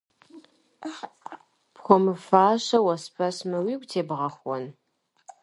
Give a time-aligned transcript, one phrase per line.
[1.73, 4.65] Пхуэмыфащэ уэспэсмэ, уигу тебгъэхуэн?